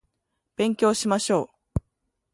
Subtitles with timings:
[0.57, 1.43] 勉強しましょ
[1.75, 1.81] う